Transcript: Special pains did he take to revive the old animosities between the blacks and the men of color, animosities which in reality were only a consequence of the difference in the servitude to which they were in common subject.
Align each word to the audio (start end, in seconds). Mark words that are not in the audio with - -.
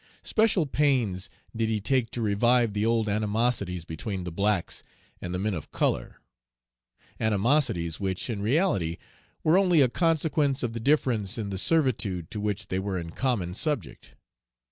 Special 0.23 0.65
pains 0.65 1.29
did 1.55 1.69
he 1.69 1.79
take 1.79 2.09
to 2.09 2.23
revive 2.23 2.73
the 2.73 2.83
old 2.83 3.07
animosities 3.07 3.85
between 3.85 4.23
the 4.23 4.31
blacks 4.31 4.83
and 5.21 5.31
the 5.31 5.37
men 5.37 5.53
of 5.53 5.71
color, 5.71 6.19
animosities 7.19 7.99
which 7.99 8.27
in 8.27 8.41
reality 8.41 8.97
were 9.43 9.59
only 9.59 9.79
a 9.79 9.87
consequence 9.89 10.63
of 10.63 10.73
the 10.73 10.79
difference 10.79 11.37
in 11.37 11.51
the 11.51 11.57
servitude 11.59 12.31
to 12.31 12.39
which 12.39 12.69
they 12.69 12.79
were 12.79 12.97
in 12.97 13.11
common 13.11 13.53
subject. 13.53 14.15